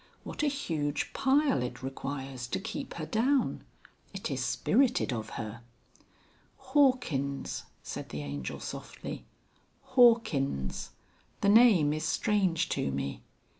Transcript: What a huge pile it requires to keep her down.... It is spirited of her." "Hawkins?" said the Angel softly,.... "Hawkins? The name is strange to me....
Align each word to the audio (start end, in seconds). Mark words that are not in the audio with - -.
What 0.23 0.41
a 0.41 0.47
huge 0.47 1.13
pile 1.13 1.61
it 1.61 1.83
requires 1.83 2.47
to 2.47 2.59
keep 2.59 2.95
her 2.95 3.05
down.... 3.05 3.63
It 4.15 4.31
is 4.31 4.43
spirited 4.43 5.13
of 5.13 5.29
her." 5.37 5.61
"Hawkins?" 6.57 7.65
said 7.83 8.09
the 8.09 8.23
Angel 8.23 8.59
softly,.... 8.59 9.25
"Hawkins? 9.93 10.89
The 11.41 11.49
name 11.49 11.93
is 11.93 12.03
strange 12.03 12.67
to 12.69 12.89
me.... 12.89 13.21